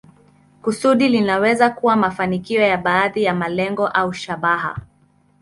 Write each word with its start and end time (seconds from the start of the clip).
Kusudi 0.61 1.09
linaweza 1.09 1.69
kuwa 1.69 1.95
mafanikio 1.95 2.61
ya 2.61 2.77
baadhi 2.77 3.23
ya 3.23 3.33
malengo 3.35 3.87
au 3.87 4.13
shabaha. 4.13 4.77